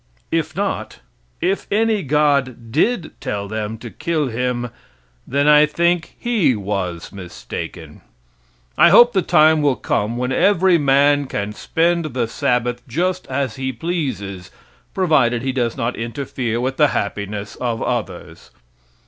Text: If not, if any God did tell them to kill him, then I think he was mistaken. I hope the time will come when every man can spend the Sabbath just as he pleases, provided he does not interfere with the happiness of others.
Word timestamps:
If 0.31 0.55
not, 0.55 0.99
if 1.41 1.67
any 1.69 2.01
God 2.01 2.71
did 2.71 3.11
tell 3.21 3.47
them 3.47 3.77
to 3.77 3.91
kill 3.91 4.29
him, 4.29 4.71
then 5.27 5.47
I 5.47 5.67
think 5.67 6.15
he 6.17 6.55
was 6.55 7.11
mistaken. 7.11 8.01
I 8.79 8.89
hope 8.89 9.13
the 9.13 9.21
time 9.21 9.61
will 9.61 9.75
come 9.75 10.17
when 10.17 10.31
every 10.31 10.79
man 10.79 11.27
can 11.27 11.53
spend 11.53 12.05
the 12.15 12.27
Sabbath 12.27 12.81
just 12.87 13.27
as 13.27 13.57
he 13.57 13.71
pleases, 13.71 14.49
provided 14.95 15.43
he 15.43 15.51
does 15.51 15.77
not 15.77 15.95
interfere 15.95 16.59
with 16.59 16.77
the 16.77 16.87
happiness 16.97 17.55
of 17.57 17.83
others. 17.83 18.49